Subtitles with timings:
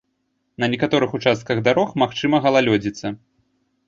[0.57, 3.13] На некаторых участках дарог магчыма галалёдзіца.